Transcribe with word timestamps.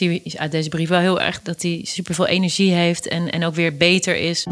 ik 0.00 0.22
zie 0.22 0.40
uit 0.40 0.50
deze 0.50 0.68
brief 0.68 0.88
wel 0.88 0.98
heel 0.98 1.20
erg 1.20 1.42
dat 1.42 1.62
hij 1.62 1.80
superveel 1.82 2.26
energie 2.26 2.72
heeft 2.72 3.08
en, 3.08 3.30
en 3.30 3.44
ook 3.44 3.54
weer 3.54 3.76
beter 3.76 4.16
is. 4.16 4.46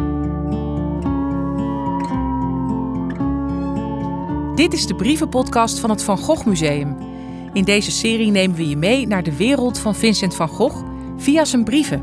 Dit 4.55 4.73
is 4.73 4.87
de 4.87 4.95
brievenpodcast 4.97 5.79
van 5.79 5.91
het 5.91 6.03
Van 6.03 6.19
Gogh 6.19 6.47
Museum. 6.47 6.97
In 7.53 7.65
deze 7.65 7.91
serie 7.91 8.31
nemen 8.31 8.57
we 8.57 8.69
je 8.69 8.77
mee 8.77 9.07
naar 9.07 9.23
de 9.23 9.37
wereld 9.37 9.79
van 9.79 9.95
Vincent 9.95 10.35
van 10.35 10.49
Gogh 10.49 10.85
via 11.17 11.45
zijn 11.45 11.65
brieven. 11.65 12.03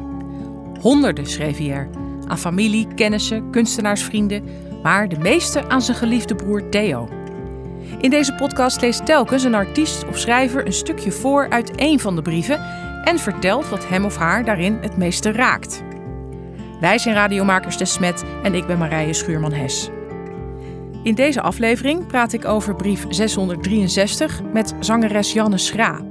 Honderden 0.82 1.28
schreef 1.28 1.58
hij 1.58 1.72
er. 1.72 1.90
Aan 2.28 2.40
familie, 2.40 2.88
kennissen, 2.96 3.52
kunstenaarsvrienden, 3.52 4.44
maar 4.84 5.10
de 5.10 5.20
meeste 5.20 5.70
aan 5.70 5.82
zijn 5.82 5.98
geliefde 5.98 6.36
broer 6.36 6.70
Theo. 6.70 7.10
In 8.00 8.10
deze 8.10 8.34
podcast 8.34 8.82
leest 8.82 9.06
telkens 9.06 9.44
een 9.44 9.56
artiest 9.56 10.08
of 10.08 10.18
schrijver 10.18 10.66
een 10.66 10.74
stukje 10.74 11.12
voor 11.12 11.50
uit 11.50 11.76
één 11.76 12.00
van 12.00 12.16
de 12.16 12.22
brieven 12.22 12.88
en 13.04 13.20
vertelt 13.20 13.70
wat 13.70 13.88
hem 13.88 14.06
of 14.06 14.16
haar 14.16 14.46
daarin 14.46 14.78
het 14.82 14.98
meeste 14.98 15.32
raakt. 15.32 15.84
Wij 16.80 16.98
zijn 16.98 17.16
radiomakers 17.16 17.78
De 17.78 17.86
Smet 17.86 18.24
en 18.44 18.56
ik 18.56 18.68
ben 18.68 18.78
Marije 18.78 19.14
Schuurman-Hes. 19.14 19.90
In 21.04 21.16
deze 21.16 21.42
aflevering 21.42 22.08
praat 22.08 22.34
ik 22.34 22.46
over 22.46 22.76
brief 22.76 23.06
663 23.10 24.42
met 24.54 24.74
zangeres 24.80 25.34
Janne 25.34 25.58
Schra. 25.58 26.02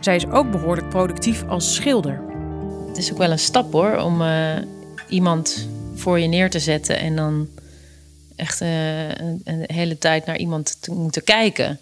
Zij 0.00 0.16
is 0.16 0.26
ook 0.26 0.50
behoorlijk 0.50 0.88
productief 0.88 1.44
als 1.48 1.74
schilder. 1.74 2.22
Het 2.88 2.96
is 2.96 3.12
ook 3.12 3.18
wel 3.18 3.30
een 3.30 3.38
stap 3.38 3.72
hoor, 3.72 3.96
om 3.96 4.20
uh, 4.20 4.56
iemand 5.08 5.68
voor 5.94 6.18
je 6.18 6.26
neer 6.26 6.50
te 6.50 6.58
zetten 6.58 6.98
en 6.98 7.16
dan 7.16 7.48
echt 8.36 8.62
uh, 8.62 9.08
een, 9.08 9.40
een, 9.44 9.64
hele 9.66 9.98
tijd 9.98 10.26
naar 10.26 10.36
iemand 10.36 10.82
te 10.82 10.92
moeten 10.92 11.24
kijken. 11.24 11.80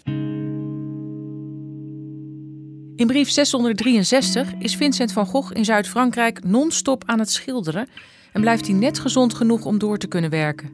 In 2.95 3.07
brief 3.07 3.29
663 3.29 4.53
is 4.59 4.75
Vincent 4.75 5.11
van 5.11 5.25
Gogh 5.25 5.55
in 5.55 5.65
Zuid-Frankrijk 5.65 6.43
non-stop 6.43 7.03
aan 7.05 7.19
het 7.19 7.31
schilderen 7.31 7.87
en 8.33 8.41
blijft 8.41 8.67
hij 8.67 8.75
net 8.75 8.99
gezond 8.99 9.33
genoeg 9.33 9.65
om 9.65 9.77
door 9.77 9.97
te 9.97 10.07
kunnen 10.07 10.29
werken. 10.29 10.69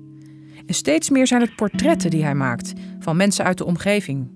En 0.65 0.73
steeds 0.73 1.09
meer 1.09 1.27
zijn 1.27 1.41
het 1.41 1.55
portretten 1.55 2.09
die 2.09 2.23
hij 2.23 2.35
maakt 2.35 2.73
van 2.99 3.17
mensen 3.17 3.45
uit 3.45 3.57
de 3.57 3.65
omgeving. 3.65 4.29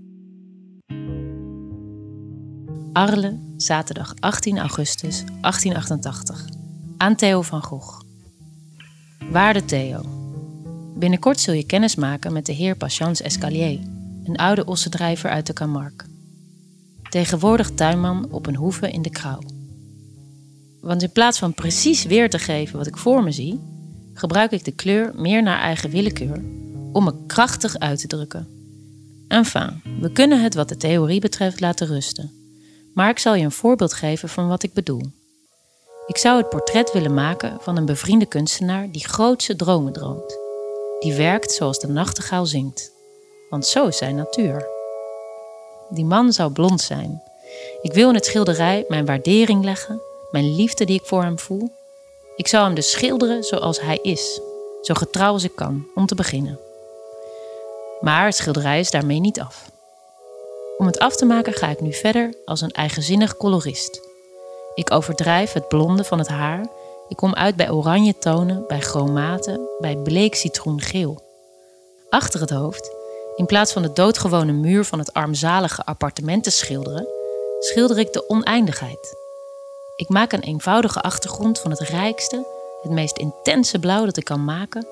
Arles, 2.94 3.34
zaterdag 3.58 4.14
18 4.20 4.58
augustus 4.58 5.24
1888. 5.42 6.46
Aan 6.98 7.16
Theo 7.16 7.42
van 7.42 7.64
Gogh. 7.64 8.02
Waarde 9.30 9.66
Theo. 9.66 10.02
Binnenkort 10.96 11.40
zul 11.40 11.54
je 11.54 11.66
kennis 11.66 11.96
maken 11.96 12.34
met 12.34 12.46
de 12.46 12.54
heer 12.54 12.76
Patience 12.76 13.24
Escalier, 13.24 13.80
een 14.24 14.38
oude 14.38 14.66
ossendrijver 14.66 15.30
uit 15.30 15.48
de 15.48 15.54
Camargue. 15.54 16.15
Tegenwoordig 17.16 17.72
tuinman 17.72 18.28
op 18.32 18.48
een 18.48 18.56
hoeve 18.56 18.92
in 18.92 19.02
de 19.02 19.10
Krauw. 19.10 19.40
Want 20.82 21.02
in 21.02 21.12
plaats 21.12 21.40
van 21.40 21.54
precies 21.54 22.04
weer 22.04 22.30
te 22.30 22.40
geven 22.40 22.78
wat 22.78 22.88
ik 22.88 22.98
voor 22.98 23.24
me 23.24 23.32
zie, 23.32 23.60
gebruik 24.14 24.52
ik 24.52 24.66
de 24.66 24.72
kleur 24.72 25.12
meer 25.16 25.44
naar 25.44 25.60
eigen 25.60 25.90
willekeur 25.90 26.42
om 26.92 27.04
me 27.04 27.14
krachtig 27.28 27.78
uit 27.78 28.00
te 28.00 28.08
drukken. 28.08 28.48
Enfin, 29.28 29.82
we 30.00 30.12
kunnen 30.12 30.44
het 30.44 30.54
wat 30.54 30.70
de 30.70 30.78
theorie 30.78 31.20
betreft 31.20 31.60
laten 31.60 31.88
rusten. 31.88 32.32
Maar 32.94 33.10
ik 33.10 33.20
zal 33.20 33.36
je 33.36 33.44
een 33.44 33.52
voorbeeld 33.52 33.94
geven 33.94 34.30
van 34.30 34.48
wat 34.48 34.64
ik 34.64 34.74
bedoel. 34.74 35.02
Ik 36.08 36.18
zou 36.18 36.38
het 36.38 36.50
portret 36.50 36.92
willen 36.92 37.14
maken 37.14 37.58
van 37.62 37.78
een 37.78 37.86
bevriende 37.86 38.26
kunstenaar 38.26 38.92
die 38.92 39.08
grootse 39.08 39.56
dromen 39.56 39.94
droomt. 39.94 40.38
Die 41.00 41.14
werkt 41.14 41.52
zoals 41.52 41.80
de 41.80 41.88
nachtegaal 41.88 42.46
zingt. 42.46 42.92
Want 43.50 43.66
zo 43.66 43.88
is 43.88 43.98
zijn 43.98 44.16
natuur. 44.16 44.75
Die 45.90 46.06
man 46.06 46.34
zou 46.34 46.52
blond 46.52 46.82
zijn. 46.82 47.24
Ik 47.82 47.94
wil 47.94 48.10
in 48.10 48.16
het 48.16 48.26
schilderij 48.26 48.86
mijn 48.88 49.06
waardering 49.06 49.64
leggen, 49.64 50.02
mijn 50.32 50.56
liefde 50.56 50.86
die 50.86 51.00
ik 51.00 51.06
voor 51.06 51.24
hem 51.24 51.40
voel. 51.40 51.72
Ik 52.36 52.48
zou 52.48 52.66
hem 52.66 52.76
dus 52.76 52.92
schilderen 52.92 53.44
zoals 53.44 53.82
hij 53.82 54.00
is, 54.02 54.42
zo 54.82 54.94
getrouw 54.94 55.32
als 55.32 55.44
ik 55.44 55.56
kan, 55.56 55.88
om 55.96 56.06
te 56.06 56.16
beginnen. 56.16 56.60
Maar 58.00 58.26
het 58.26 58.36
schilderij 58.36 58.80
is 58.80 58.92
daarmee 58.92 59.20
niet 59.20 59.40
af. 59.40 59.70
Om 60.78 60.86
het 60.86 61.00
af 61.00 61.16
te 61.16 61.26
maken 61.26 61.54
ga 61.54 61.68
ik 61.68 61.82
nu 61.82 61.94
verder 61.94 62.34
als 62.46 62.62
een 62.62 62.72
eigenzinnig 62.72 63.38
colorist. 63.38 64.00
Ik 64.76 64.92
overdrijf 64.92 65.54
het 65.54 65.68
blonde 65.68 66.04
van 66.04 66.20
het 66.20 66.28
haar. 66.28 66.66
Ik 67.08 67.16
kom 67.18 67.34
uit 67.34 67.56
bij 67.56 67.72
oranje 67.72 68.18
tonen, 68.18 68.64
bij 68.68 68.80
chromaten, 68.80 69.60
bij 69.80 69.98
bleek 69.98 70.36
citroengeel. 70.36 71.22
Achter 72.10 72.40
het 72.40 72.50
hoofd 72.50 72.96
in 73.36 73.46
plaats 73.46 73.74
van 73.74 73.82
de 73.82 73.94
doodgewone 73.94 74.52
muur 74.52 74.86
van 74.86 75.00
het 75.00 75.14
armzalige 75.14 75.86
appartement 75.86 76.44
te 76.44 76.50
schilderen, 76.50 77.08
schilder 77.60 78.00
ik 78.00 78.14
de 78.14 78.30
oneindigheid. 78.30 79.16
Ik 79.96 80.10
maak 80.10 80.32
een 80.32 80.42
eenvoudige 80.42 81.02
achtergrond 81.02 81.60
van 81.60 81.72
het 81.72 81.80
rijkste, 81.80 82.48
het 82.82 82.92
meest 82.92 83.18
intense 83.18 83.80
blauw 83.80 84.06
dat 84.06 84.18
ik 84.18 84.24
kan 84.24 84.44
maken, 84.44 84.88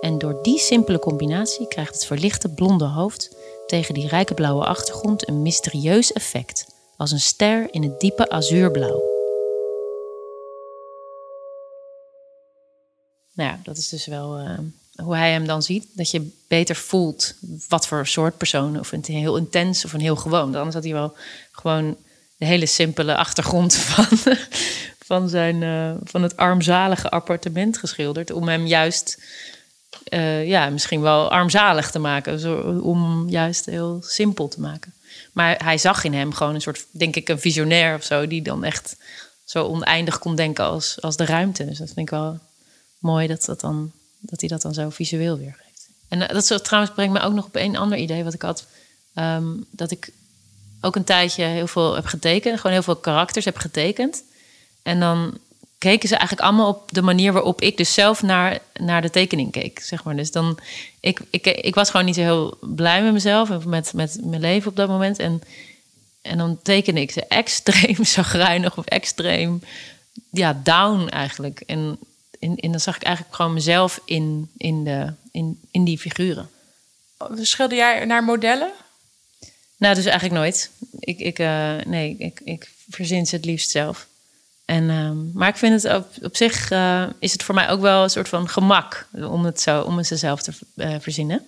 en 0.00 0.18
door 0.18 0.42
die 0.42 0.58
simpele 0.58 0.98
combinatie 0.98 1.68
krijgt 1.68 1.94
het 1.94 2.06
verlichte 2.06 2.48
blonde 2.48 2.84
hoofd 2.84 3.36
tegen 3.66 3.94
die 3.94 4.08
rijke 4.08 4.34
blauwe 4.34 4.64
achtergrond 4.64 5.28
een 5.28 5.42
mysterieus 5.42 6.12
effect, 6.12 6.66
als 6.96 7.10
een 7.10 7.20
ster 7.20 7.68
in 7.70 7.82
het 7.82 8.00
diepe 8.00 8.30
azuurblauw. 8.30 9.02
Nou 13.34 13.50
ja, 13.50 13.60
dat 13.62 13.76
is 13.76 13.88
dus 13.88 14.06
wel 14.06 14.40
uh, 14.40 14.58
hoe 15.02 15.16
hij 15.16 15.32
hem 15.32 15.46
dan 15.46 15.62
ziet, 15.62 15.86
dat 15.92 16.10
je 16.10 16.30
beter 16.48 16.76
voelt 16.76 17.34
wat 17.68 17.86
voor 17.86 18.06
soort 18.06 18.36
persoon. 18.36 18.78
Of 18.78 18.92
een 18.92 19.04
heel 19.06 19.36
intens 19.36 19.84
of 19.84 19.92
een 19.92 20.00
heel 20.00 20.16
gewoon. 20.16 20.54
Anders 20.54 20.74
had 20.74 20.84
hij 20.84 20.92
wel 20.92 21.16
gewoon 21.52 21.96
de 22.36 22.46
hele 22.46 22.66
simpele 22.66 23.16
achtergrond 23.16 23.74
van, 23.90 24.34
van, 24.98 25.28
zijn, 25.28 25.62
uh, 25.62 25.94
van 26.04 26.22
het 26.22 26.36
armzalige 26.36 27.10
appartement 27.10 27.78
geschilderd. 27.78 28.30
Om 28.30 28.48
hem 28.48 28.66
juist, 28.66 29.22
uh, 30.08 30.46
ja, 30.46 30.70
misschien 30.70 31.00
wel 31.00 31.30
armzalig 31.30 31.90
te 31.90 31.98
maken. 31.98 32.38
Zo, 32.38 32.80
om 32.82 33.28
juist 33.28 33.66
heel 33.66 34.02
simpel 34.02 34.48
te 34.48 34.60
maken. 34.60 34.94
Maar 35.32 35.64
hij 35.64 35.78
zag 35.78 36.04
in 36.04 36.14
hem 36.14 36.32
gewoon 36.32 36.54
een 36.54 36.60
soort, 36.60 36.86
denk 36.90 37.16
ik, 37.16 37.28
een 37.28 37.40
visionair 37.40 37.94
of 37.94 38.04
zo. 38.04 38.26
Die 38.26 38.42
dan 38.42 38.64
echt 38.64 38.96
zo 39.44 39.64
oneindig 39.64 40.18
kon 40.18 40.36
denken 40.36 40.64
als, 40.64 41.00
als 41.00 41.16
de 41.16 41.24
ruimte. 41.24 41.64
Dus 41.64 41.78
dat 41.78 41.86
vind 41.86 41.98
ik 41.98 42.10
wel 42.10 42.38
mooi 42.98 43.26
dat 43.26 43.44
dat 43.44 43.60
dan 43.60 43.92
dat 44.20 44.40
hij 44.40 44.48
dat 44.48 44.62
dan 44.62 44.74
zo 44.74 44.90
visueel 44.90 45.38
weergeeft. 45.38 45.88
En 46.08 46.20
uh, 46.20 46.28
dat 46.28 46.46
zo, 46.46 46.58
trouwens 46.58 46.94
brengt 46.94 47.12
me 47.12 47.20
ook 47.20 47.32
nog 47.32 47.44
op 47.44 47.56
een 47.56 47.76
ander 47.76 47.98
idee 47.98 48.24
wat 48.24 48.34
ik 48.34 48.42
had. 48.42 48.66
Um, 49.14 49.66
dat 49.70 49.90
ik 49.90 50.12
ook 50.80 50.96
een 50.96 51.04
tijdje 51.04 51.44
heel 51.44 51.66
veel 51.66 51.94
heb 51.94 52.06
getekend. 52.06 52.56
Gewoon 52.56 52.72
heel 52.72 52.82
veel 52.82 52.96
karakters 52.96 53.44
heb 53.44 53.56
getekend. 53.56 54.22
En 54.82 55.00
dan 55.00 55.38
keken 55.78 56.08
ze 56.08 56.16
eigenlijk 56.16 56.48
allemaal 56.48 56.68
op 56.68 56.92
de 56.92 57.02
manier 57.02 57.32
waarop 57.32 57.60
ik 57.60 57.76
dus 57.76 57.94
zelf 57.94 58.22
naar, 58.22 58.58
naar 58.74 59.02
de 59.02 59.10
tekening 59.10 59.52
keek. 59.52 59.80
Zeg 59.80 60.04
maar. 60.04 60.16
Dus 60.16 60.30
dan, 60.30 60.58
ik, 61.00 61.20
ik, 61.30 61.46
ik 61.46 61.74
was 61.74 61.90
gewoon 61.90 62.06
niet 62.06 62.14
zo 62.14 62.20
heel 62.20 62.58
blij 62.60 63.02
met 63.02 63.12
mezelf 63.12 63.50
en 63.50 63.68
met, 63.68 63.92
met 63.92 64.18
mijn 64.22 64.40
leven 64.40 64.70
op 64.70 64.76
dat 64.76 64.88
moment. 64.88 65.18
En, 65.18 65.42
en 66.22 66.38
dan 66.38 66.58
tekende 66.62 67.00
ik 67.00 67.10
ze 67.10 67.26
extreem 67.42 68.04
zagrijnig 68.04 68.78
of 68.78 68.84
extreem 68.84 69.62
ja, 70.30 70.60
down 70.62 71.08
eigenlijk. 71.08 71.60
En 71.60 71.98
en, 72.40 72.56
en 72.56 72.70
dan 72.70 72.80
zag 72.80 72.96
ik 72.96 73.02
eigenlijk 73.02 73.34
gewoon 73.36 73.52
mezelf 73.52 74.00
in, 74.04 74.50
in, 74.56 74.84
de, 74.84 75.12
in, 75.32 75.60
in 75.70 75.84
die 75.84 75.98
figuren. 75.98 76.50
Schilder 77.34 77.76
jij 77.76 78.04
naar 78.04 78.24
modellen? 78.24 78.72
Nou, 79.76 79.94
dus 79.94 80.04
eigenlijk 80.04 80.40
nooit. 80.40 80.70
Ik, 80.98 81.18
ik, 81.18 81.38
uh, 81.38 81.74
nee, 81.86 82.16
ik, 82.18 82.40
ik 82.44 82.70
verzin 82.90 83.26
ze 83.26 83.36
het 83.36 83.44
liefst 83.44 83.70
zelf. 83.70 84.06
En, 84.64 84.82
uh, 84.82 85.10
maar 85.34 85.48
ik 85.48 85.56
vind 85.56 85.82
het 85.82 85.94
op, 85.94 86.08
op 86.22 86.36
zich 86.36 86.70
uh, 86.70 87.06
is 87.18 87.32
het 87.32 87.42
voor 87.42 87.54
mij 87.54 87.68
ook 87.68 87.80
wel 87.80 88.02
een 88.02 88.10
soort 88.10 88.28
van 88.28 88.48
gemak 88.48 89.08
om 89.12 89.44
het 89.44 89.60
zo 89.60 89.82
om 89.82 89.96
het 89.96 90.06
zelf 90.06 90.42
te 90.42 90.52
uh, 90.74 90.94
verzinnen. 91.00 91.46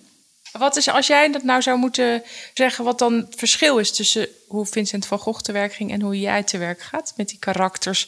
Wat 0.51 0.75
is 0.75 0.89
als 0.89 1.07
jij 1.07 1.31
dat 1.31 1.43
nou 1.43 1.61
zou 1.61 1.77
moeten 1.77 2.23
zeggen, 2.53 2.83
wat 2.83 2.99
dan 2.99 3.13
het 3.13 3.35
verschil 3.35 3.77
is 3.77 3.91
tussen 3.91 4.27
hoe 4.47 4.65
Vincent 4.65 5.05
van 5.05 5.19
Gogh 5.19 5.41
te 5.41 5.51
werk 5.51 5.73
ging 5.73 5.91
en 5.91 6.01
hoe 6.01 6.19
jij 6.19 6.43
te 6.43 6.57
werk 6.57 6.81
gaat 6.81 7.13
met 7.17 7.29
die 7.29 7.39
karakters 7.39 8.07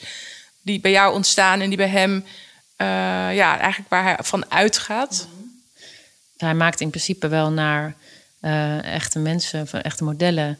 die 0.61 0.79
bij 0.79 0.91
jou 0.91 1.13
ontstaan 1.13 1.61
en 1.61 1.67
die 1.67 1.77
bij 1.77 1.87
hem 1.87 2.25
ja, 3.33 3.59
eigenlijk 3.59 3.89
waar 3.89 4.03
hij 4.03 4.17
van 4.19 4.51
uitgaat. 4.51 5.27
Hij 6.37 6.53
maakt 6.53 6.81
in 6.81 6.89
principe 6.89 7.27
wel 7.27 7.51
naar 7.51 7.95
uh, 8.41 8.83
echte 8.83 9.19
mensen, 9.19 9.67
van 9.67 9.81
echte 9.81 10.03
modellen, 10.03 10.59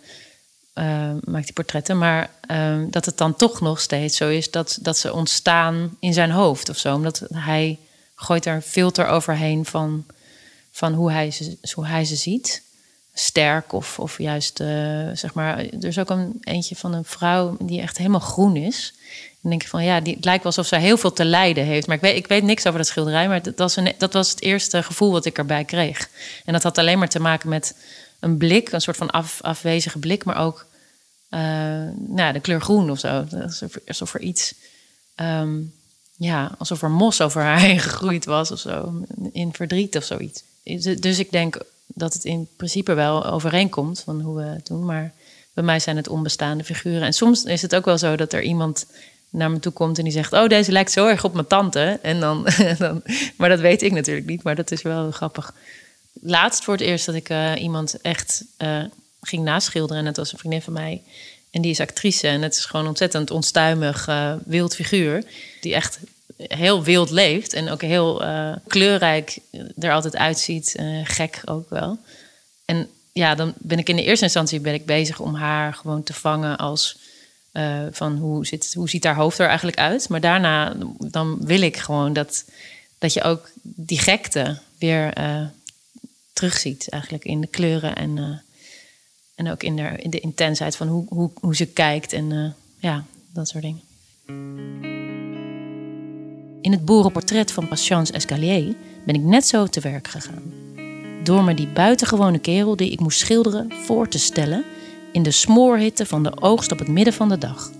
uh, 0.74 1.12
maakt 1.24 1.44
hij 1.44 1.54
portretten. 1.54 1.98
Maar 1.98 2.30
ehm, 2.48 2.90
dat 2.90 3.06
het 3.06 3.18
dan 3.18 3.36
toch 3.36 3.62
nog 3.62 3.80
steeds 3.80 4.18
zo 4.18 4.30
is 4.30 4.52
dat, 4.52 4.78
dat 4.81 4.98
ze 4.98 5.14
ontstaan 5.14 5.98
in 6.00 6.14
zijn 6.14 6.31
hoofd 6.31 6.70
of 6.70 6.78
zo. 6.78 6.96
Omdat 6.96 7.24
hij 7.34 7.80
gooit 8.16 8.46
er 8.46 8.56
een 8.56 8.62
filter 8.62 9.08
overheen 9.08 9.66
van, 9.66 10.06
van 10.72 10.94
hoe, 10.94 11.12
hij 11.12 11.31
ze, 11.31 11.58
hoe 11.74 11.86
hij 11.86 12.06
ze 12.06 12.16
ziet. 12.16 12.64
Sterk 13.14 13.74
of, 13.74 14.00
of 14.00 14.18
juist, 14.18 14.58
zeg 15.14 15.34
maar. 15.34 15.58
Er 15.58 15.86
is 15.86 16.00
ook 16.00 16.10
een 16.10 16.38
eentje 16.42 16.76
van 16.76 16.94
een 16.94 17.06
vrouw 17.06 17.58
die 17.60 17.81
echt 17.81 17.98
helemaal 17.98 18.19
groen 18.19 18.56
is. 18.56 18.94
Dan 19.44 19.51
denk 19.51 19.63
ik 19.63 19.69
van 19.69 19.84
ja, 19.84 20.00
die, 20.00 20.16
het 20.16 20.25
lijkt 20.25 20.44
wel 20.44 20.51
alsof 20.51 20.68
ze 20.68 20.75
heel 20.75 20.98
veel 20.98 21.13
te 21.13 21.25
lijden 21.25 21.66
heeft. 21.66 21.88
Maar 21.88 21.95
ik 21.95 22.01
weet, 22.01 22.16
ik 22.16 22.28
weet 22.28 22.44
niks 22.44 22.66
over 22.66 22.78
dat 22.78 22.88
schilderij. 22.88 23.28
Maar 23.28 23.42
dat 23.42 23.57
was, 23.57 23.75
een, 23.75 23.94
dat 23.98 24.13
was 24.13 24.30
het 24.30 24.42
eerste 24.42 24.84
gevoel 24.84 25.12
wat 25.12 25.25
ik 25.25 25.38
erbij 25.38 25.66
kreeg. 25.66 26.10
En 26.45 26.54
dat 26.54 26.63
had 26.63 26.78
alleen 26.78 27.00
maar 27.00 27.10
te 27.10 27.19
maken 27.19 27.50
met 27.50 27.75
een 28.19 28.38
blik, 28.38 28.72
een 28.72 28.81
soort 28.81 28.98
van 28.98 29.10
af, 29.12 29.42
afwezige 29.42 30.00
blik, 30.00 30.24
maar 30.24 30.38
ook 30.38 30.66
uh, 31.30 31.40
nou, 32.07 32.34
de 32.34 32.40
kleur 32.40 32.62
groen 32.62 32.92
of 32.92 33.00
zo. 33.00 33.25
Alsof, 33.88 34.13
er 34.13 34.22
iets, 34.22 34.54
ehm, 35.16 35.60
ja, 36.18 36.56
alsof 36.57 36.81
er 36.81 36.92
mos 36.92 37.22
over 37.22 37.42
haar 37.42 37.60
heen 37.68 37.80
gegroeid 37.80 38.25
was 38.25 38.51
of 38.51 38.60
zo. 38.60 39.04
In 39.31 39.54
verdriet 39.54 39.98
of 39.98 40.04
zoiets. 40.04 40.44
Dus 41.00 41.19
ik 41.19 41.31
denk 41.31 41.57
dat 41.88 42.13
het 42.13 42.24
in 42.24 42.48
principe 42.56 42.94
wel 42.94 43.25
overeenkomt 43.25 44.00
van 44.00 44.22
hoe 44.22 44.36
we 44.36 44.44
het 44.44 44.68
doen. 44.68 44.86
Maar 44.86 45.13
bij 45.54 45.63
mij 45.63 45.80
zijn 45.80 45.98
het 45.98 46.07
onbestaande 46.07 46.63
figuren. 46.63 47.01
En 47.01 47.13
soms 47.13 47.44
is 47.44 47.62
het 47.62 47.75
ook 47.75 47.86
wel 47.86 47.98
zo 47.98 48.16
dat 48.16 48.34
er 48.34 48.42
iemand 48.42 48.86
naar 49.33 49.51
me 49.51 49.59
toe 49.59 49.71
komt 49.71 49.97
en 49.97 50.03
die 50.03 50.13
zegt: 50.13 50.33
Oh, 50.33 50.47
deze 50.47 50.71
lijkt 50.71 50.91
zo 50.91 51.07
erg 51.07 51.24
op 51.24 51.33
mijn 51.33 51.47
tante. 51.47 52.00
En 52.01 52.19
dan, 52.19 52.47
dan 52.77 53.03
maar 53.38 53.50
dat 53.50 53.59
weet 53.59 53.81
ik 53.81 53.91
natuurlijk 53.91 54.27
niet, 54.27 54.44
maar 54.44 54.56
dat 54.56 54.71
is 54.71 54.81
wel 54.81 55.12
grappig. 55.12 55.53
Laatst 56.21 56.63
voor 56.63 56.74
het 56.74 56.83
eerst 56.83 57.06
dat 57.06 57.15
ik 57.15 57.30
uh, 57.30 57.51
iemand 57.57 58.01
echt 58.01 58.44
uh, 58.57 58.83
ging 59.21 59.44
naschilderen. 59.44 59.97
En 59.97 60.06
dat 60.06 60.18
was 60.18 60.31
een 60.31 60.38
vriendin 60.39 60.62
van 60.62 60.74
mij. 60.74 61.01
En 61.51 61.62
die 61.62 61.71
is 61.71 61.80
actrice. 61.80 62.27
En 62.27 62.41
het 62.41 62.56
is 62.56 62.65
gewoon 62.65 62.88
ontzettend 62.88 63.31
onstuimig, 63.31 64.07
uh, 64.07 64.33
wild 64.45 64.75
figuur. 64.75 65.24
Die 65.62 65.74
echt 65.74 66.00
heel 66.38 66.83
wild 66.83 67.09
leeft. 67.09 67.53
En 67.53 67.69
ook 67.69 67.81
heel 67.81 68.24
kleurrijk 68.68 69.38
er 69.80 69.91
altijd 69.91 70.15
uitziet. 70.15 70.75
gek 71.03 71.41
ook 71.45 71.69
wel. 71.69 71.97
En 72.65 72.89
ja, 73.13 73.35
dan 73.35 73.53
ben 73.57 73.80
ik 73.80 73.89
in 73.89 73.95
de 73.95 74.03
eerste 74.03 74.25
instantie 74.25 74.59
ben 74.59 74.74
ik 74.74 74.85
bezig 74.85 75.19
om 75.19 75.35
haar 75.35 75.74
gewoon 75.74 76.03
te 76.03 76.13
vangen 76.13 76.57
als 76.57 76.97
uh, 77.54 77.84
van 77.92 78.18
hoe, 78.18 78.46
hoe 78.74 78.90
ziet 78.90 79.04
haar 79.04 79.16
hoofd 79.16 79.40
er 79.40 79.48
eigenlijk 79.48 79.78
uit. 79.78 80.10
Maar 80.10 80.22
daarna 80.22 80.76
dan 80.98 81.38
wil 81.46 81.62
ik 81.62 81.78
gewoon 81.78 82.14
dat, 82.14 82.46
dat 82.98 83.14
je 83.14 83.24
ook 83.24 83.50
die 83.62 84.00
gekte 84.00 84.60
weer 84.78 85.18
uh, 85.18 85.46
terugziet. 86.34 86.90
Eigenlijk 86.90 87.26
in 87.26 87.42
de 87.42 87.48
kleuren 87.48 87.96
en, 87.96 88.18
uh, 88.18 88.38
en 89.36 89.52
ook 89.52 89.64
in 89.64 89.76
de, 89.76 89.90
in 89.98 90.10
de 90.10 90.20
intensheid 90.20 90.76
van 90.76 90.88
hoe, 90.88 91.06
hoe, 91.10 91.32
hoe 91.34 91.56
ze 91.56 91.66
kijkt 91.66 92.14
en 92.14 92.56
ja, 92.80 93.06
dat 93.34 93.48
soort 93.48 93.64
dingen. 93.64 93.82
In 96.62 96.72
het 96.72 96.86
boerenportret 96.86 97.52
van 97.52 97.68
Patience 97.68 98.14
Escalier 98.14 98.76
ben 99.06 99.16
ik 99.16 99.22
net 99.22 99.48
zo 99.48 99.68
te 99.68 99.80
werk 99.80 100.08
gegaan. 100.08 100.54
Door 101.24 101.44
me 101.44 101.54
die 101.54 101.68
buitengewone 101.68 102.40
kerel 102.40 102.76
die 102.76 102.92
ik 102.92 103.00
moest 103.00 103.20
schilderen 103.20 103.72
voor 103.86 104.08
te 104.08 104.20
stellen 104.20 104.66
in 105.13 105.24
de 105.24 105.31
smoorhitte 105.31 106.06
van 106.06 106.24
de 106.24 106.42
oogst 106.42 106.71
op 106.71 106.80
het 106.80 106.88
midden 106.88 107.13
van 107.13 107.30
de 107.30 107.38
dag. 107.38 107.71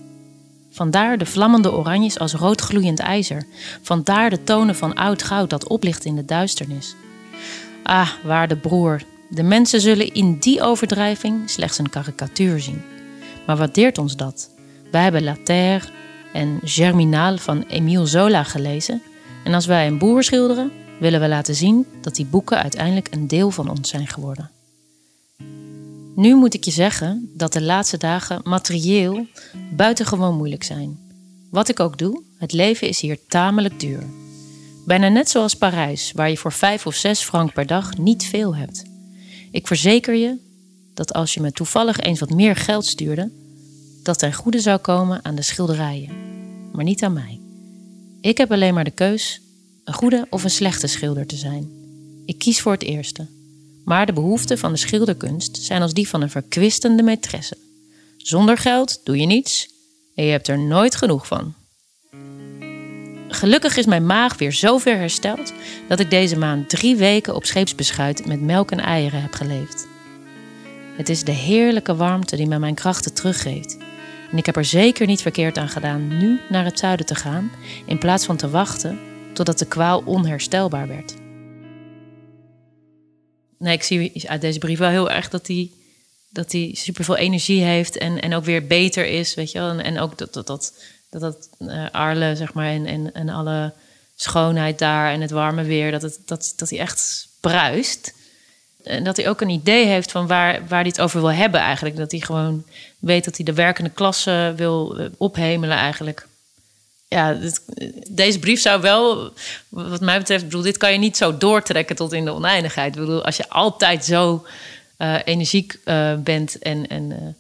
Vandaar 0.72 1.18
de 1.18 1.26
vlammende 1.26 1.74
oranjes 1.74 2.20
als 2.20 2.34
roodgloeiend 2.34 3.00
ijzer. 3.00 3.46
Vandaar 3.82 4.30
de 4.30 4.44
tonen 4.44 4.76
van 4.76 4.94
oud 4.94 5.24
goud 5.24 5.50
dat 5.50 5.68
oplicht 5.68 6.06
in 6.06 6.16
de 6.16 6.26
duisternis. 6.26 6.96
Ah, 7.84 8.10
waarde 8.24 8.56
broer, 8.56 9.02
de 9.30 9.44
mensen 9.44 9.82
zullen 9.82 10.14
in 10.14 10.38
die 10.40 10.62
overdrijving 10.62 11.50
slechts 11.50 11.78
een 11.78 11.90
karikatuur 11.90 12.60
zien. 12.60 12.82
Maar 13.46 13.58
wat 13.58 13.76
deert 13.76 13.98
ons 13.98 14.16
dat? 14.16 14.50
Wij 14.92 15.04
hebben 15.04 15.24
La 15.24 15.38
Terre 15.44 15.88
en 16.34 16.60
Germinal 16.64 17.38
van 17.38 17.70
Émile 17.70 18.06
Zola 18.06 18.44
gelezen. 18.44 19.02
En 19.44 19.54
als 19.54 19.66
wij 19.66 19.88
een 19.88 19.98
boer 19.98 20.24
schilderen, 20.24 20.72
willen 21.00 21.22
we 21.22 21.28
laten 21.28 21.56
zien 21.56 21.86
dat 22.02 22.16
die 22.16 22.26
boeken 22.26 22.62
uiteindelijk 22.62 23.08
een 23.12 23.28
deel 23.28 23.52
van 23.52 23.70
ons 23.70 23.90
zijn 23.90 24.08
geworden. 24.08 24.50
Nu 26.16 26.36
moet 26.36 26.54
ik 26.54 26.64
je 26.64 26.72
zeggen 26.72 27.30
dat 27.34 27.54
de 27.54 27.62
laatste 27.62 27.98
dagen 27.98 28.42
materieel 28.44 29.26
buitengewoon 29.76 30.36
moeilijk 30.36 30.64
zijn. 30.64 31.00
Wat 31.50 31.70
ik 31.70 31.80
ook 31.80 31.98
doe, 31.98 32.22
het 32.38 32.52
leven 32.52 32.88
is 32.88 33.00
hier 33.00 33.20
tamelijk 33.28 33.80
duur. 33.80 34.04
Bijna 34.86 35.08
net 35.08 35.30
zoals 35.30 35.56
Parijs, 35.56 36.12
waar 36.16 36.30
je 36.30 36.38
voor 36.38 36.52
5 36.52 36.86
of 36.86 36.96
6 36.96 37.22
frank 37.22 37.54
per 37.54 37.68
dag 37.68 37.98
niet 37.98 38.26
veel 38.26 38.56
hebt. 38.56 38.84
Ik 39.52 39.68
verzeker 39.68 40.14
je 40.14 40.38
dat 40.94 41.14
als 41.14 41.34
je 41.34 41.42
me 41.42 41.52
toevallig 41.52 42.00
eens 42.00 42.20
wat 42.20 42.30
meer 42.30 42.56
geld 42.56 42.86
stuurde, 42.86 43.32
dat 44.04 44.20
ten 44.20 44.34
goede 44.34 44.60
zou 44.60 44.78
komen 44.78 45.26
aan 45.26 45.36
de 45.36 45.42
schilderijen, 45.42 46.12
maar 46.72 46.84
niet 46.84 47.04
aan 47.04 47.14
mij. 47.14 47.40
Ik 48.22 48.38
heb 48.38 48.52
alleen 48.52 48.74
maar 48.74 48.84
de 48.84 48.92
keus 48.92 49.42
een 49.84 49.94
goede 49.94 50.28
of 50.30 50.44
een 50.44 50.50
slechte 50.50 50.88
schilder 50.88 51.26
te 51.26 51.36
zijn. 51.36 51.70
Ik 52.26 52.38
kies 52.40 52.62
voor 52.62 52.72
het 52.72 52.84
eerste. 52.84 53.28
Maar 53.84 54.06
de 54.06 54.14
behoeften 54.14 54.58
van 54.58 54.72
de 54.72 54.78
schilderkunst 54.78 55.58
zijn 55.58 55.82
als 55.82 55.94
die 55.94 56.10
van 56.10 56.22
een 56.22 56.30
verkwistende 56.30 57.04
maîtresse. 57.04 57.58
Zonder 58.18 58.58
geld 58.58 59.02
doe 59.04 59.18
je 59.18 59.26
niets 59.26 59.70
en 60.16 60.26
je 60.26 60.32
hebt 60.32 60.48
er 60.48 60.60
nooit 60.60 60.96
genoeg 60.96 61.28
van. 61.28 61.54
Gelukkig 63.28 63.78
is 63.78 63.86
mijn 63.86 64.06
maag 64.06 64.38
weer 64.38 64.52
zo 64.52 64.78
ver 64.78 64.98
hersteld 64.98 65.54
dat 65.88 66.00
ik 66.00 66.10
deze 66.10 66.38
maand 66.38 66.70
drie 66.70 66.96
weken 66.96 67.36
op 67.36 67.46
scheepsbeschuit 67.46 68.26
met 68.26 68.42
melk 68.42 68.72
en 68.72 68.80
eieren 68.80 69.22
heb 69.22 69.34
geleefd. 69.34 69.88
Het 70.98 71.10
is 71.10 71.24
de 71.24 71.32
heerlijke 71.32 71.96
warmte 71.96 72.36
die 72.36 72.48
me 72.48 72.60
mijn 72.60 72.76
krachten 72.76 73.14
teruggeeft. 73.14 73.78
En 74.32 74.38
ik 74.38 74.46
heb 74.46 74.56
er 74.56 74.66
zeker 74.66 75.08
niet 75.08 75.22
verkeerd 75.22 75.58
aan 75.58 75.70
gedaan 75.70 76.18
nu 76.18 76.40
naar 76.50 76.66
het 76.66 76.80
zuiden 76.80 77.06
te 77.06 77.16
gaan, 77.16 77.52
in 77.86 77.98
plaats 77.98 78.26
van 78.26 78.38
te 78.38 78.50
wachten 78.50 79.00
totdat 79.34 79.60
de 79.60 79.66
kwaal 79.66 80.02
onherstelbaar 80.06 80.88
werd 80.88 81.22
nee, 83.64 83.74
ik 83.74 83.84
zie 83.84 84.30
uit 84.30 84.42
deze 84.42 84.60
brief 84.60 84.80
wel 84.80 84.90
heel 84.90 85.12
erg 85.12 85.30
dat 85.30 85.48
hij 85.48 85.70
dat 86.30 86.52
hij 86.52 86.72
superveel 86.74 87.16
energie 87.16 87.62
heeft 87.62 87.98
en, 87.98 88.22
en 88.22 88.34
ook 88.36 88.44
weer 88.46 88.68
beter 88.68 89.06
is, 89.06 89.34
weet 89.34 89.52
je 89.52 89.60
wel. 89.60 89.70
En, 89.70 89.80
en 89.84 90.00
ook 90.00 90.18
dat 90.18 90.34
dat, 90.34 90.48
dat, 90.48 90.74
dat, 91.10 91.22
dat 91.22 91.50
uh, 91.60 91.86
Arle, 91.92 92.36
zeg 92.36 92.54
maar, 92.54 92.68
en, 92.68 92.86
en, 92.86 93.14
en 93.14 93.30
alle 93.30 93.74
schoonheid 94.16 94.80
daar 94.80 95.12
en 95.12 95.22
het 95.22 95.32
warme 95.32 95.64
weer, 95.64 95.92
dat, 95.92 96.02
het, 96.02 96.20
dat, 96.26 96.54
dat 96.56 96.70
hij 96.70 96.80
echt 96.80 97.28
bruist. 97.40 98.14
En 98.84 99.04
dat 99.04 99.18
hij 99.18 99.30
ook 99.30 99.42
een 99.42 99.50
idee 99.50 99.86
heeft 99.86 100.12
van 100.12 100.28
waar, 100.28 100.68
waar 100.68 100.80
hij 100.80 100.90
het 100.90 101.02
over 101.02 101.20
wil 101.20 101.32
hebben 101.32 101.60
eigenlijk. 101.60 101.96
Dat 101.96 102.12
hij 102.12 102.20
gewoon 102.20 102.66
weet 103.00 103.26
dat 103.26 103.36
hij 103.36 103.46
de 103.46 103.54
werkende 103.54 103.90
klasse 103.90 104.54
wil 104.56 104.98
eh, 104.98 105.06
ophemelen 105.18 105.78
eigenlijk 105.78 106.28
ja, 107.14 107.38
deze 108.10 108.40
brief 108.40 108.62
zou 108.62 108.82
wel, 108.82 109.34
wat 109.70 110.02
mij 110.02 110.18
betreft, 110.18 110.44
bedoel, 110.44 110.62
dit 110.62 110.78
kan 110.78 110.92
je 110.92 110.98
niet 110.98 111.18
zo 111.18 111.38
doortrekken 111.38 111.96
tot 111.96 112.14
in 112.14 112.26
de 112.26 112.34
oneindigheid. 112.34 112.96
Ik 112.96 113.00
bedoel, 113.00 113.26
als 113.26 113.38
je 113.38 113.50
altijd 113.50 114.06
zo 114.06 114.46
uh, 114.98 115.16
energiek 115.26 115.80
uh, 115.86 116.14
bent 116.18 116.60
en, 116.60 116.88
en, 116.88 117.36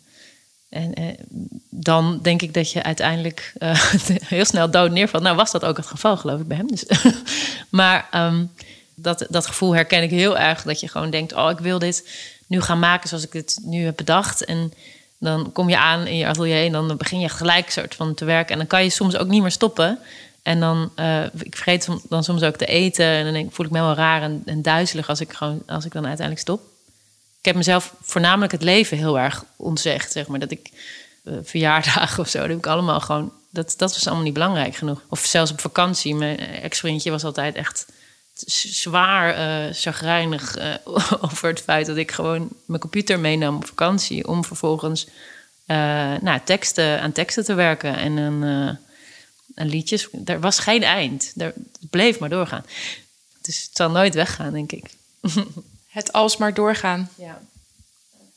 uh, 0.69 0.83
en 0.83 1.15
dan 1.69 2.19
denk 2.21 2.41
ik 2.41 2.53
dat 2.53 2.71
je 2.71 2.83
uiteindelijk 2.83 3.53
heel 4.35 4.45
snel 4.45 4.71
dood 4.71 4.91
neervalt. 4.91 5.23
Nou, 5.23 5.35
was 5.35 5.51
dat 5.51 5.65
ook 5.65 5.77
het 5.77 5.85
geval, 5.85 6.17
geloof 6.17 6.39
ik, 6.39 6.47
bij 6.47 6.57
hem. 6.57 6.67
Dus. 6.67 6.85
maar 7.69 8.09
um, 8.15 8.51
dat, 8.95 9.25
dat 9.29 9.45
gevoel 9.45 9.75
herken 9.75 10.03
ik 10.03 10.09
heel 10.09 10.37
erg, 10.37 10.63
dat 10.63 10.79
je 10.79 10.87
gewoon 10.87 11.09
denkt, 11.09 11.33
oh, 11.33 11.49
ik 11.49 11.59
wil 11.59 11.79
dit 11.79 12.07
nu 12.47 12.61
gaan 12.61 12.79
maken 12.79 13.09
zoals 13.09 13.23
ik 13.23 13.31
dit 13.31 13.59
nu 13.63 13.85
heb 13.85 13.95
bedacht. 13.95 14.45
En 14.45 14.73
dan 15.23 15.51
kom 15.51 15.69
je 15.69 15.77
aan 15.77 16.07
in 16.07 16.17
je 16.17 16.27
atelier 16.27 16.65
en 16.65 16.71
dan 16.71 16.97
begin 16.97 17.19
je 17.19 17.29
gelijk 17.29 17.69
soort 17.69 17.95
van 17.95 18.13
te 18.13 18.25
werken. 18.25 18.51
En 18.51 18.57
dan 18.57 18.67
kan 18.67 18.83
je 18.83 18.89
soms 18.89 19.17
ook 19.17 19.27
niet 19.27 19.41
meer 19.41 19.51
stoppen. 19.51 19.99
En 20.41 20.59
dan, 20.59 20.91
uh, 20.95 21.23
ik 21.23 21.55
vergeet 21.55 21.89
dan 22.09 22.23
soms 22.23 22.43
ook 22.43 22.55
te 22.55 22.65
eten. 22.65 23.05
En 23.05 23.33
dan 23.33 23.47
voel 23.51 23.65
ik 23.65 23.71
me 23.71 23.79
wel 23.79 23.93
raar 23.93 24.21
en, 24.21 24.41
en 24.45 24.61
duizelig 24.61 25.09
als 25.09 25.19
ik, 25.19 25.33
gewoon, 25.33 25.63
als 25.67 25.85
ik 25.85 25.91
dan 25.91 26.05
uiteindelijk 26.05 26.47
stop. 26.47 26.61
Ik 27.39 27.45
heb 27.45 27.55
mezelf 27.55 27.93
voornamelijk 28.01 28.51
het 28.51 28.61
leven 28.61 28.97
heel 28.97 29.19
erg 29.19 29.45
ontzegd, 29.55 30.11
zeg 30.11 30.27
maar. 30.27 30.39
Dat 30.39 30.51
ik 30.51 30.69
uh, 31.23 31.33
verjaardagen 31.43 32.19
of 32.23 32.29
zo, 32.29 32.39
dat 32.39 32.47
heb 32.47 32.57
ik 32.57 32.67
allemaal 32.67 32.99
gewoon... 32.99 33.31
Dat, 33.49 33.73
dat 33.77 33.93
was 33.93 34.05
allemaal 34.05 34.23
niet 34.23 34.33
belangrijk 34.33 34.75
genoeg. 34.75 35.01
Of 35.09 35.19
zelfs 35.19 35.51
op 35.51 35.61
vakantie. 35.61 36.15
Mijn 36.15 36.39
ex-vriendje 36.39 37.11
was 37.11 37.23
altijd 37.23 37.55
echt 37.55 37.85
zwaar 38.33 39.37
uh, 39.37 39.73
chagrijnig 39.73 40.57
uh, 40.57 40.75
over 41.25 41.47
het 41.47 41.61
feit 41.61 41.85
dat 41.85 41.97
ik 41.97 42.11
gewoon 42.11 42.49
mijn 42.65 42.81
computer 42.81 43.19
meenam 43.19 43.55
op 43.55 43.65
vakantie 43.65 44.27
om 44.27 44.43
vervolgens 44.45 45.07
uh, 45.67 45.77
nou, 46.21 46.39
teksten, 46.45 47.01
aan 47.01 47.11
teksten 47.11 47.43
te 47.43 47.53
werken 47.53 47.95
en 47.95 48.17
een, 48.17 48.43
en 49.55 49.67
liedjes. 49.67 50.07
Er 50.25 50.39
was 50.39 50.59
geen 50.59 50.83
eind. 50.83 51.33
Er, 51.37 51.45
het 51.79 51.89
bleef 51.89 52.19
maar 52.19 52.29
doorgaan. 52.29 52.65
Dus 53.41 53.63
het 53.63 53.71
zal 53.73 53.91
nooit 53.91 54.13
weggaan, 54.13 54.53
denk 54.53 54.71
ik. 54.71 54.85
Het 55.87 56.13
alsmaar 56.13 56.53
doorgaan. 56.53 57.09
Ja. 57.15 57.41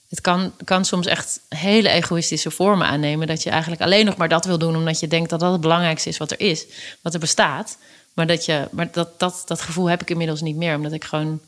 Het 0.09 0.21
kan, 0.21 0.53
kan 0.65 0.85
soms 0.85 1.07
echt 1.07 1.41
hele 1.49 1.89
egoïstische 1.89 2.51
vormen 2.51 2.87
aannemen. 2.87 3.27
Dat 3.27 3.43
je 3.43 3.51
eigenlijk 3.51 3.83
alleen 3.83 4.05
nog 4.05 4.17
maar 4.17 4.29
dat 4.29 4.45
wil 4.45 4.59
doen 4.59 4.77
omdat 4.77 5.01
je 5.01 5.09
denkt 5.09 5.31
dat 5.31 5.41
dat 5.41 5.53
het 5.53 5.61
belangrijkste 5.61 6.09
is 6.09 6.19
wat 6.19 6.31
er 6.31 6.41
is, 6.41 6.67
wat 7.03 7.15
er 7.15 7.21
bestaat. 7.21 7.77
Maar, 8.13 8.27
dat, 8.27 8.45
je, 8.45 8.69
maar 8.71 8.89
dat, 8.93 9.19
dat, 9.21 9.43
dat 9.47 9.61
gevoel 9.61 9.91
heb 9.91 10.01
ik 10.01 10.11
inmiddels 10.11 10.41
niet 10.41 10.57
meer. 10.57 10.77
Omdat 10.77 10.93
ik 10.93 11.05
gewoon 11.05 11.41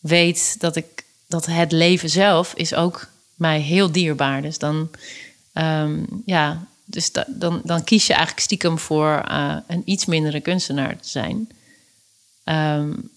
weet 0.00 0.60
dat, 0.60 0.76
ik, 0.76 1.04
dat 1.26 1.46
het 1.46 1.72
leven 1.72 2.10
zelf 2.10 2.52
is 2.54 2.74
ook 2.74 3.08
mij 3.34 3.60
heel 3.60 3.92
dierbaar. 3.92 4.42
Dus 4.42 4.58
dan, 4.58 4.90
um, 5.54 6.22
ja, 6.26 6.66
dus 6.84 7.12
da, 7.12 7.24
dan, 7.28 7.60
dan 7.64 7.84
kies 7.84 8.06
je 8.06 8.12
eigenlijk 8.12 8.44
stiekem 8.44 8.78
voor 8.78 9.24
uh, 9.30 9.56
een 9.66 9.82
iets 9.84 10.04
mindere 10.04 10.40
kunstenaar 10.40 11.00
te 11.00 11.08
zijn. 11.08 11.48
Um, 12.44 13.10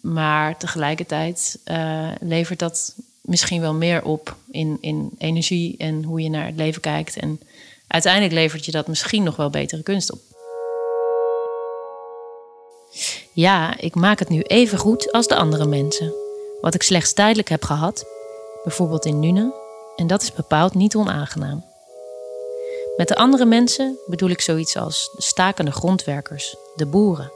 maar 0.00 0.56
tegelijkertijd 0.56 1.58
uh, 1.64 2.10
levert 2.20 2.58
dat 2.58 2.94
misschien 3.28 3.60
wel 3.60 3.74
meer 3.74 4.04
op 4.04 4.36
in, 4.50 4.78
in 4.80 5.10
energie 5.18 5.74
en 5.78 6.02
hoe 6.04 6.20
je 6.20 6.30
naar 6.30 6.46
het 6.46 6.56
leven 6.56 6.80
kijkt. 6.80 7.16
En 7.16 7.40
uiteindelijk 7.86 8.32
levert 8.32 8.64
je 8.64 8.72
dat 8.72 8.88
misschien 8.88 9.22
nog 9.22 9.36
wel 9.36 9.50
betere 9.50 9.82
kunst 9.82 10.12
op. 10.12 10.20
Ja, 13.32 13.78
ik 13.78 13.94
maak 13.94 14.18
het 14.18 14.28
nu 14.28 14.42
even 14.42 14.78
goed 14.78 15.12
als 15.12 15.26
de 15.26 15.36
andere 15.36 15.66
mensen. 15.66 16.14
Wat 16.60 16.74
ik 16.74 16.82
slechts 16.82 17.12
tijdelijk 17.12 17.48
heb 17.48 17.64
gehad, 17.64 18.04
bijvoorbeeld 18.64 19.04
in 19.04 19.20
Nune, 19.20 19.54
en 19.96 20.06
dat 20.06 20.22
is 20.22 20.32
bepaald 20.32 20.74
niet 20.74 20.94
onaangenaam. 20.94 21.64
Met 22.96 23.08
de 23.08 23.16
andere 23.16 23.44
mensen 23.44 23.98
bedoel 24.06 24.28
ik 24.28 24.40
zoiets 24.40 24.76
als 24.76 25.10
de 25.16 25.22
stakende 25.22 25.70
grondwerkers, 25.70 26.56
de 26.76 26.86
boeren. 26.86 27.32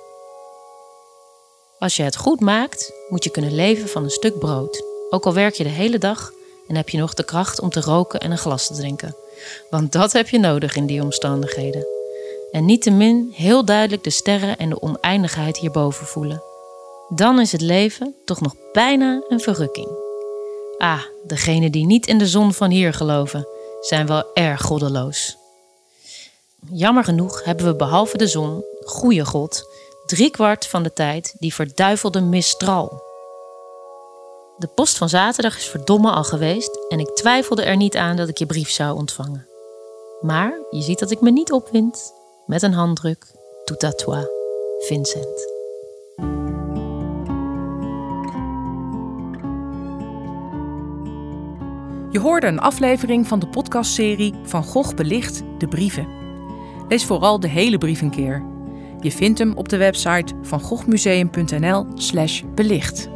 Als 1.79 1.97
je 1.97 2.03
het 2.03 2.17
goed 2.17 2.41
maakt, 2.41 2.93
moet 3.09 3.25
je 3.25 3.31
kunnen 3.31 3.55
leven 3.55 3.89
van 3.89 4.05
een 4.05 4.11
stuk 4.11 4.39
brood. 4.39 4.92
Ook 5.15 5.27
al 5.27 5.35
werk 5.35 5.55
je 5.55 5.63
de 5.63 5.69
hele 5.71 5.99
dag 5.99 6.33
en 6.69 6.77
heb 6.77 6.89
je 6.89 6.99
nog 6.99 7.15
de 7.15 7.25
kracht 7.25 7.61
om 7.61 7.71
te 7.71 7.81
roken 7.81 8.21
en 8.21 8.31
een 8.31 8.39
glas 8.39 8.67
te 8.67 8.75
drinken. 8.75 9.17
Want 9.71 9.93
dat 9.93 10.13
heb 10.13 10.29
je 10.29 10.39
nodig 10.39 10.77
in 10.77 10.87
die 10.87 11.03
omstandigheden. 11.03 11.87
En 12.53 12.65
niettemin 12.65 13.33
heel 13.35 13.65
duidelijk 13.65 14.05
de 14.05 14.11
sterren 14.11 14.57
en 14.57 14.69
de 14.69 14.83
oneindigheid 14.83 15.59
hierboven 15.59 16.07
voelen. 16.07 16.43
Dan 17.09 17.41
is 17.41 17.53
het 17.53 17.61
leven 17.61 18.15
toch 18.25 18.41
nog 18.41 18.55
bijna 18.73 19.23
een 19.29 19.41
verrukking. 19.41 19.89
Ah, 20.79 21.03
degenen 21.27 21.73
die 21.73 21.87
niet 21.87 22.07
in 22.07 22.19
de 22.19 22.27
zon 22.27 22.53
van 22.55 22.71
hier 22.71 22.93
geloven, 22.93 23.47
zijn 23.81 24.07
wel 24.07 24.25
erg 24.35 24.63
goddeloos. 24.63 25.37
Jammer 26.71 27.05
genoeg 27.05 27.45
hebben 27.45 27.67
we 27.67 27.77
behalve 27.77 28.17
de 28.17 28.27
zon, 28.27 28.65
goede 28.85 29.25
God, 29.25 29.65
driekwart 30.07 30.67
van 30.67 30.83
de 30.83 30.93
tijd 30.93 31.35
die 31.39 31.55
verduivelde 31.55 32.21
mistral. 32.21 33.11
De 34.63 34.69
post 34.75 34.99
van 34.99 35.09
zaterdag 35.09 35.57
is 35.57 35.67
verdomme 35.67 36.11
al 36.11 36.25
geweest 36.25 36.79
en 36.89 36.99
ik 36.99 37.15
twijfelde 37.15 37.63
er 37.63 37.77
niet 37.77 37.97
aan 37.97 38.17
dat 38.17 38.29
ik 38.29 38.39
je 38.39 38.47
brief 38.47 38.71
zou 38.71 38.97
ontvangen. 38.97 39.47
Maar 40.21 40.59
je 40.71 40.83
ziet 40.83 40.99
dat 40.99 41.11
ik 41.11 41.21
me 41.21 41.31
niet 41.31 41.53
opwind. 41.53 42.13
Met 42.47 42.63
een 42.63 42.73
handdruk, 42.73 43.27
tout 43.65 43.85
à 43.85 43.91
toi, 43.91 44.27
Vincent. 44.79 45.51
Je 52.11 52.19
hoorde 52.21 52.47
een 52.47 52.61
aflevering 52.61 53.27
van 53.27 53.39
de 53.39 53.49
podcastserie 53.49 54.35
Van 54.45 54.65
Gogh 54.65 54.95
belicht 54.95 55.43
de 55.59 55.69
brieven. 55.69 56.09
Lees 56.89 57.05
vooral 57.05 57.41
de 57.41 57.49
hele 57.49 57.79
brief 57.79 58.01
een 58.01 58.11
keer. 58.11 58.45
Je 59.01 59.13
vindt 59.13 59.39
hem 59.39 59.57
op 59.57 59.69
de 59.69 59.77
website 59.77 60.35
van 60.43 60.61
goghmuseum.nl/belicht. 60.61 63.09